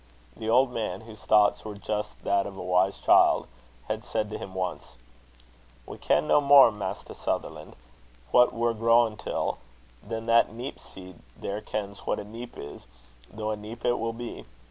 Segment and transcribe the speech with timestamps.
[0.35, 3.45] The old man, whose thoughts were just those of a wise child,
[3.87, 4.95] had said to him once:
[5.85, 7.75] "We ken no more, Maister Sutherlan',
[8.31, 9.59] what we're growin' till,
[10.01, 12.87] than that neep seed there kens what a neep is,
[13.31, 14.45] though a neep it will be.